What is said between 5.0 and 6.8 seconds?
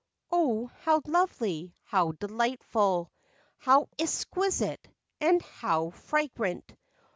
And how fragrant!